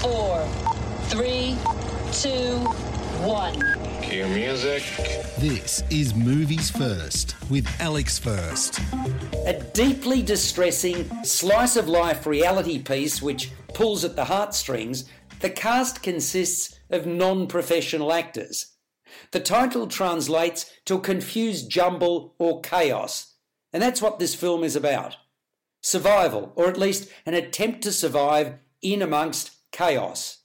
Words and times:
four, 0.00 0.42
three, 1.08 1.58
two, 2.10 2.56
one. 3.22 3.54
Cue 4.00 4.26
music. 4.28 4.82
This 5.38 5.84
is 5.90 6.14
Movies 6.14 6.70
First 6.70 7.36
with 7.50 7.68
Alex 7.78 8.18
First. 8.18 8.80
A 9.44 9.62
deeply 9.74 10.22
distressing 10.22 11.06
slice 11.22 11.76
of 11.76 11.86
life 11.86 12.26
reality 12.26 12.78
piece 12.78 13.20
which 13.20 13.50
pulls 13.74 14.02
at 14.02 14.16
the 14.16 14.24
heartstrings, 14.24 15.04
the 15.40 15.50
cast 15.50 16.02
consists 16.02 16.80
of 16.88 17.04
non 17.04 17.46
professional 17.46 18.10
actors. 18.10 18.76
The 19.32 19.40
title 19.40 19.86
translates 19.86 20.70
to 20.86 20.94
a 20.94 21.00
confused 21.00 21.70
jumble 21.70 22.34
or 22.38 22.62
chaos, 22.62 23.34
and 23.70 23.82
that's 23.82 24.00
what 24.00 24.18
this 24.18 24.34
film 24.34 24.64
is 24.64 24.76
about 24.76 25.16
survival, 25.82 26.52
or 26.56 26.68
at 26.68 26.78
least 26.78 27.10
an 27.26 27.34
attempt 27.34 27.82
to 27.82 27.92
survive 27.92 28.54
in 28.82 29.02
amongst 29.02 29.50
chaos. 29.72 30.38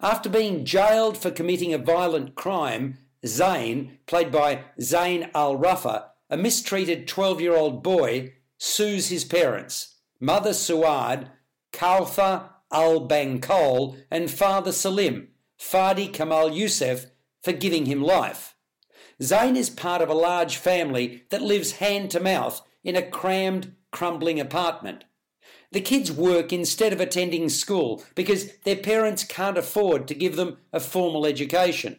After 0.00 0.28
being 0.28 0.64
jailed 0.64 1.16
for 1.16 1.30
committing 1.30 1.72
a 1.72 1.78
violent 1.78 2.34
crime, 2.34 2.98
Zain, 3.26 3.98
played 4.06 4.30
by 4.30 4.64
Zain 4.80 5.30
Al 5.34 5.56
Rafa, 5.56 6.10
a 6.30 6.36
mistreated 6.36 7.08
12 7.08 7.40
year 7.40 7.56
old 7.56 7.82
boy, 7.82 8.34
sues 8.58 9.08
his 9.08 9.24
parents, 9.24 9.96
Mother 10.20 10.50
Suad, 10.50 11.28
Kauthar 11.72 12.50
Al 12.72 13.08
Bankol, 13.08 13.96
and 14.10 14.30
Father 14.30 14.72
Salim, 14.72 15.28
Fadi 15.58 16.12
Kamel 16.12 16.52
Youssef, 16.52 17.06
for 17.42 17.52
giving 17.52 17.86
him 17.86 18.02
life. 18.02 18.56
Zain 19.22 19.56
is 19.56 19.70
part 19.70 20.02
of 20.02 20.08
a 20.08 20.14
large 20.14 20.56
family 20.56 21.24
that 21.30 21.42
lives 21.42 21.72
hand 21.72 22.10
to 22.12 22.20
mouth 22.20 22.62
in 22.84 22.94
a 22.94 23.02
crammed, 23.02 23.74
crumbling 23.90 24.38
apartment. 24.38 25.04
The 25.70 25.80
kids 25.80 26.10
work 26.10 26.52
instead 26.52 26.92
of 26.92 27.00
attending 27.00 27.48
school 27.48 28.02
because 28.14 28.56
their 28.64 28.76
parents 28.76 29.24
can't 29.24 29.58
afford 29.58 30.08
to 30.08 30.14
give 30.14 30.36
them 30.36 30.58
a 30.72 30.80
formal 30.80 31.26
education. 31.26 31.98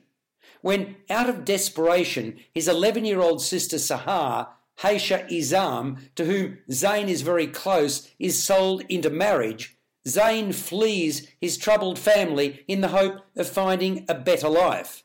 When, 0.61 0.97
out 1.09 1.29
of 1.29 1.45
desperation, 1.45 2.39
his 2.53 2.67
11 2.67 3.05
year 3.05 3.21
old 3.21 3.41
sister 3.41 3.77
Sahar, 3.77 4.47
Haisha 4.79 5.29
Izam, 5.29 6.13
to 6.15 6.25
whom 6.25 6.59
Zain 6.71 7.09
is 7.09 7.21
very 7.21 7.47
close, 7.47 8.09
is 8.17 8.41
sold 8.41 8.83
into 8.89 9.09
marriage, 9.09 9.77
Zain 10.07 10.51
flees 10.51 11.27
his 11.39 11.57
troubled 11.57 11.99
family 11.99 12.63
in 12.67 12.81
the 12.81 12.89
hope 12.89 13.19
of 13.35 13.49
finding 13.49 14.05
a 14.07 14.15
better 14.15 14.49
life. 14.49 15.03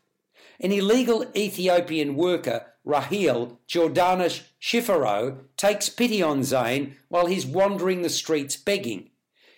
An 0.61 0.73
illegal 0.73 1.27
Ethiopian 1.37 2.15
worker, 2.15 2.74
Rahil 2.87 3.59
Jordanos 3.67 4.43
Shiferaw, 4.61 5.39
takes 5.57 5.89
pity 5.89 6.23
on 6.23 6.45
Zain 6.45 6.97
while 7.09 7.27
he's 7.27 7.47
wandering 7.47 8.03
the 8.03 8.11
streets 8.11 8.57
begging. 8.57 9.11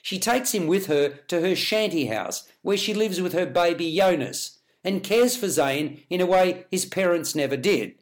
She 0.03 0.19
takes 0.19 0.53
him 0.53 0.69
with 0.69 0.87
her 0.87 1.09
to 1.27 1.41
her 1.41 1.57
shanty 1.57 2.07
house, 2.07 2.49
where 2.63 2.77
she 2.77 2.95
lives 2.95 3.21
with 3.21 3.33
her 3.33 3.47
baby 3.47 3.97
Jonas, 3.97 4.61
and 4.85 5.03
cares 5.03 5.37
for 5.37 5.49
Zain 5.49 6.03
in 6.09 6.21
a 6.21 6.27
way 6.27 6.65
his 6.71 6.87
parents 6.87 7.35
never 7.35 7.57
did. 7.57 7.97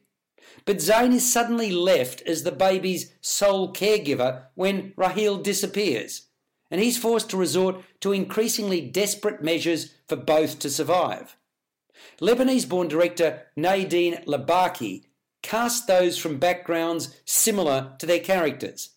But 0.67 0.83
Zain 0.83 1.13
is 1.13 1.31
suddenly 1.31 1.73
left 1.73 2.21
as 2.23 2.43
the 2.43 2.53
baby's 2.53 3.15
sole 3.23 3.73
caregiver 3.73 4.45
when 4.55 4.93
Rahil 4.93 5.43
disappears, 5.43 6.27
and 6.71 6.83
he's 6.83 6.99
forced 6.99 7.31
to 7.31 7.39
resort 7.39 7.83
to 8.01 8.13
increasingly 8.13 8.83
desperate 8.83 9.43
measures 9.43 9.95
for 10.07 10.17
both 10.17 10.59
to 10.59 10.69
survive. 10.69 11.37
Lebanese 12.21 12.69
born 12.69 12.89
director 12.89 13.47
Nadine 13.57 14.17
Labaki 14.27 15.05
cast 15.45 15.87
those 15.87 16.17
from 16.17 16.39
backgrounds 16.39 17.15
similar 17.27 17.93
to 17.99 18.07
their 18.07 18.19
characters. 18.19 18.95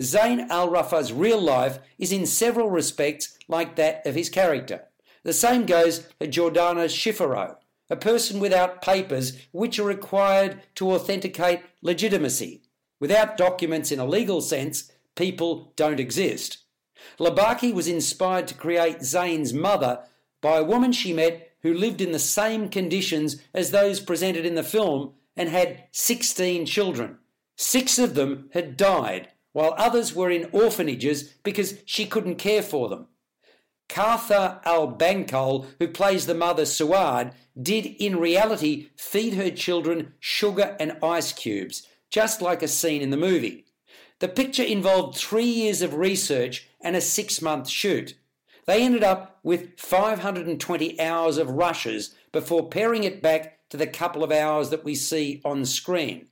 Zain 0.00 0.46
al 0.50 0.68
Rafa's 0.68 1.12
real 1.12 1.40
life 1.40 1.78
is 1.98 2.12
in 2.12 2.26
several 2.26 2.70
respects 2.70 3.36
like 3.48 3.74
that 3.76 4.06
of 4.06 4.14
his 4.14 4.28
character. 4.28 4.84
The 5.24 5.32
same 5.32 5.64
goes 5.64 6.06
for 6.18 6.26
Jordanos 6.26 6.94
Shiferaw, 6.94 7.56
a 7.90 7.96
person 7.96 8.38
without 8.38 8.82
papers 8.82 9.32
which 9.50 9.78
are 9.78 9.84
required 9.84 10.60
to 10.74 10.92
authenticate 10.92 11.62
legitimacy. 11.82 12.62
Without 13.00 13.38
documents 13.38 13.90
in 13.90 13.98
a 13.98 14.04
legal 14.04 14.42
sense, 14.42 14.92
people 15.16 15.72
don't 15.74 15.98
exist. 15.98 16.58
Labaki 17.18 17.72
was 17.72 17.88
inspired 17.88 18.46
to 18.48 18.54
create 18.54 19.02
Zain's 19.02 19.54
mother 19.54 20.00
by 20.42 20.58
a 20.58 20.64
woman 20.64 20.92
she 20.92 21.14
met 21.14 21.52
who 21.62 21.72
lived 21.72 22.00
in 22.00 22.12
the 22.12 22.18
same 22.18 22.68
conditions 22.68 23.42
as 23.54 23.70
those 23.70 24.00
presented 24.00 24.44
in 24.44 24.54
the 24.54 24.62
film 24.62 25.14
and 25.38 25.48
had 25.48 25.84
16 25.92 26.66
children. 26.66 27.18
Six 27.56 27.98
of 27.98 28.14
them 28.14 28.50
had 28.52 28.76
died, 28.76 29.28
while 29.52 29.74
others 29.78 30.14
were 30.14 30.30
in 30.30 30.50
orphanages 30.52 31.22
because 31.42 31.78
she 31.86 32.04
couldn't 32.04 32.36
care 32.36 32.62
for 32.62 32.88
them. 32.88 33.06
Kauthar 33.88 34.60
al 34.66 34.92
Bankol, 34.92 35.66
who 35.78 35.88
plays 35.88 36.26
the 36.26 36.34
mother 36.34 36.64
Suad, 36.64 37.32
did 37.60 37.86
in 37.86 38.16
reality 38.16 38.90
feed 38.96 39.34
her 39.34 39.50
children 39.50 40.12
sugar 40.20 40.76
and 40.78 40.98
ice 41.02 41.32
cubes, 41.32 41.86
just 42.10 42.42
like 42.42 42.62
a 42.62 42.68
scene 42.68 43.00
in 43.00 43.10
the 43.10 43.16
movie. 43.16 43.64
The 44.18 44.28
picture 44.28 44.62
involved 44.62 45.16
three 45.16 45.44
years 45.44 45.80
of 45.80 45.94
research 45.94 46.68
and 46.80 46.96
a 46.96 47.00
six 47.00 47.40
month 47.40 47.68
shoot. 47.68 48.14
They 48.68 48.82
ended 48.82 49.02
up 49.02 49.38
with 49.42 49.80
520 49.80 51.00
hours 51.00 51.38
of 51.38 51.48
rushes 51.48 52.14
before 52.32 52.68
paring 52.68 53.04
it 53.04 53.22
back 53.22 53.66
to 53.70 53.78
the 53.78 53.86
couple 53.86 54.22
of 54.22 54.30
hours 54.30 54.68
that 54.68 54.84
we 54.84 54.94
see 54.94 55.40
on 55.42 55.64
screen. 55.64 56.26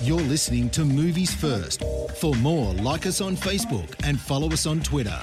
You're 0.00 0.18
listening 0.22 0.70
to 0.70 0.86
Movies 0.86 1.34
First. 1.34 1.82
For 2.16 2.34
more, 2.36 2.72
like 2.72 3.04
us 3.04 3.20
on 3.20 3.36
Facebook 3.36 3.94
and 4.04 4.18
follow 4.18 4.50
us 4.52 4.64
on 4.64 4.80
Twitter. 4.80 5.20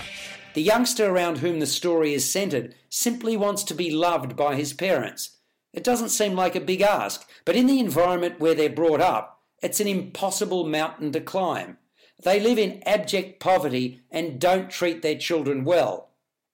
The 0.54 0.62
youngster 0.62 1.10
around 1.10 1.40
whom 1.40 1.60
the 1.60 1.66
story 1.66 2.14
is 2.14 2.32
centred 2.32 2.76
simply 2.88 3.36
wants 3.36 3.64
to 3.64 3.74
be 3.74 3.90
loved 3.90 4.36
by 4.36 4.54
his 4.54 4.72
parents. 4.72 5.38
It 5.74 5.84
doesn't 5.84 6.10
seem 6.10 6.36
like 6.36 6.56
a 6.56 6.62
big 6.62 6.82
ask, 6.82 7.28
but 7.46 7.56
in 7.56 7.66
the 7.66 7.80
environment 7.80 8.40
where 8.40 8.54
they're 8.54 8.70
brought 8.70 9.02
up, 9.02 9.42
it's 9.64 9.80
an 9.80 9.88
impossible 9.88 10.68
mountain 10.68 11.12
to 11.14 11.20
climb. 11.20 11.80
They 12.22 12.40
live 12.40 12.60
in 12.60 12.84
abject 12.86 13.40
poverty 13.40 14.02
and 14.12 14.40
don't 14.40 14.70
treat 14.70 15.02
their 15.02 15.18
children 15.18 15.64
well. 15.64 16.09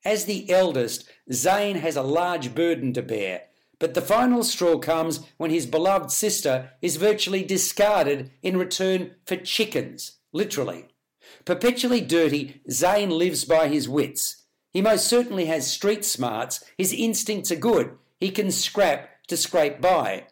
As 0.06 0.26
the 0.26 0.48
eldest, 0.52 1.10
Zain 1.34 1.78
has 1.78 1.96
a 1.96 2.04
large 2.04 2.54
burden 2.54 2.94
to 2.94 3.02
bear, 3.02 3.46
but 3.80 3.96
the 3.96 4.02
final 4.02 4.44
straw 4.44 4.78
comes 4.78 5.22
when 5.38 5.50
his 5.50 5.66
beloved 5.66 6.12
sister 6.12 6.74
is 6.80 6.98
virtually 6.98 7.44
discarded 7.44 8.30
in 8.44 8.56
return 8.56 9.16
for 9.26 9.36
chickens, 9.36 10.20
literally. 10.32 10.86
Perpetually 11.44 12.02
dirty, 12.02 12.62
Zain 12.70 13.10
lives 13.10 13.46
by 13.46 13.68
his 13.68 13.90
wits. 13.90 14.44
He 14.72 14.82
most 14.82 15.08
certainly 15.08 15.46
has 15.48 15.72
street 15.72 16.06
smarts, 16.06 16.64
his 16.78 16.94
instincts 16.94 17.52
are 17.52 17.56
good, 17.56 17.98
he 18.20 18.30
can 18.30 18.52
scrap 18.52 19.10
to 19.28 19.36
scrape 19.36 19.82
by. 19.82 20.28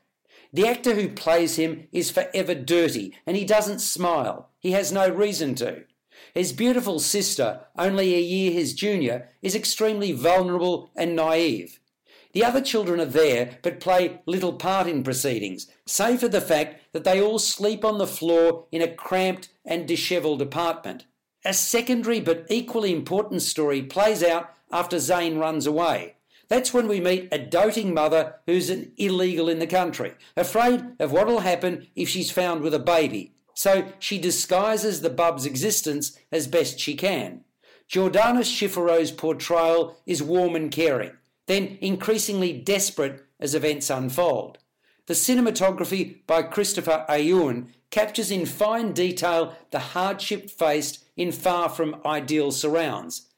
The 0.51 0.67
actor 0.67 0.93
who 0.93 1.09
plays 1.09 1.55
him 1.55 1.87
is 1.91 2.11
forever 2.11 2.53
dirty, 2.53 3.15
and 3.25 3.35
he 3.35 3.43
doesn't 3.43 3.79
smile. 3.79 4.51
He 4.59 4.73
has 4.73 4.91
no 4.91 5.09
reason 5.09 5.55
to. 5.55 5.85
His 6.33 6.53
beautiful 6.53 6.99
sister, 6.99 7.61
only 7.77 8.15
a 8.15 8.19
year 8.19 8.51
his 8.51 8.73
junior, 8.73 9.29
is 9.41 9.55
extremely 9.55 10.11
vulnerable 10.11 10.89
and 10.95 11.15
naive. 11.15 11.79
The 12.33 12.43
other 12.43 12.61
children 12.61 12.99
are 12.99 13.05
there 13.05 13.59
but 13.61 13.79
play 13.79 14.21
little 14.25 14.53
part 14.53 14.87
in 14.87 15.03
proceedings, 15.03 15.67
save 15.85 16.21
for 16.21 16.27
the 16.27 16.41
fact 16.41 16.81
that 16.91 17.03
they 17.03 17.21
all 17.21 17.39
sleep 17.39 17.85
on 17.85 17.99
the 17.99 18.07
floor 18.07 18.65
in 18.71 18.81
a 18.81 18.87
cramped 18.87 19.49
and 19.63 19.87
dishevelled 19.87 20.41
apartment. 20.41 21.05
A 21.45 21.53
secondary 21.53 22.19
but 22.19 22.45
equally 22.49 22.91
important 22.91 23.43
story 23.43 23.83
plays 23.83 24.23
out 24.23 24.49
after 24.71 24.97
Zain 24.97 25.37
runs 25.37 25.67
away. 25.67 26.15
That's 26.47 26.73
when 26.73 26.87
we 26.87 26.99
meet 26.99 27.29
a 27.31 27.37
doting 27.37 27.93
mother 27.93 28.35
who's 28.45 28.69
an 28.69 28.91
illegal 28.97 29.49
in 29.49 29.59
the 29.59 29.67
country, 29.67 30.13
afraid 30.35 30.83
of 30.99 31.11
what'll 31.11 31.39
happen 31.39 31.87
if 31.95 32.09
she's 32.09 32.31
found 32.31 32.61
with 32.61 32.73
a 32.73 32.79
baby, 32.79 33.33
so 33.53 33.91
she 33.99 34.17
disguises 34.17 35.01
the 35.01 35.09
bub's 35.09 35.45
existence 35.45 36.17
as 36.31 36.47
best 36.47 36.79
she 36.79 36.95
can. 36.95 37.43
Jordanos 37.89 38.49
Shiferaw's 38.49 39.11
portrayal 39.11 39.97
is 40.05 40.23
warm 40.23 40.55
and 40.55 40.71
caring, 40.71 41.11
then 41.47 41.77
increasingly 41.81 42.53
desperate 42.53 43.23
as 43.39 43.53
events 43.53 43.89
unfold. 43.89 44.57
The 45.05 45.13
cinematography 45.13 46.25
by 46.25 46.43
Christopher 46.43 47.05
Aoun 47.09 47.67
captures 47.91 48.31
in 48.31 48.45
fine 48.45 48.93
detail 48.93 49.55
the 49.71 49.79
hardship 49.79 50.49
faced 50.49 51.03
in 51.15 51.31
far 51.31 51.69
from 51.69 52.01
ideal 52.05 52.51
surrounds. 52.51 53.29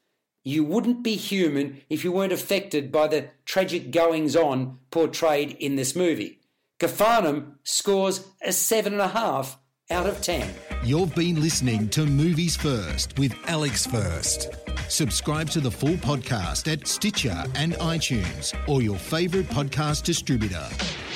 You 0.44 0.62
wouldn't 0.62 1.02
be 1.02 1.16
human 1.16 1.82
if 1.90 2.04
you 2.04 2.12
weren't 2.12 2.32
affected 2.32 2.92
by 2.92 3.08
the 3.08 3.30
tragic 3.44 3.90
goings 3.90 4.36
on 4.36 4.78
portrayed 4.92 5.56
in 5.58 5.74
this 5.74 5.96
movie. 5.96 6.38
Capharnaum 6.78 7.58
scores 7.64 8.28
a 8.40 8.50
7.5 8.50 9.56
out 9.90 10.06
of 10.06 10.20
10. 10.20 10.52
You've 10.82 11.14
been 11.14 11.40
listening 11.40 11.88
to 11.90 12.06
Movies 12.06 12.56
First 12.56 13.18
with 13.18 13.34
Alex 13.46 13.86
First. 13.86 14.50
Subscribe 14.88 15.48
to 15.50 15.60
the 15.60 15.70
full 15.70 15.94
podcast 15.94 16.70
at 16.72 16.86
Stitcher 16.86 17.44
and 17.54 17.74
iTunes 17.74 18.54
or 18.68 18.82
your 18.82 18.96
favourite 18.96 19.48
podcast 19.48 20.04
distributor. 20.04 20.66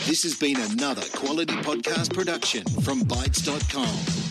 This 0.07 0.23
has 0.23 0.39
been 0.39 0.57
another 0.73 1.03
quality 1.15 1.55
podcast 1.55 2.15
production 2.15 2.65
from 2.83 3.03
Bytes.com. 3.03 4.30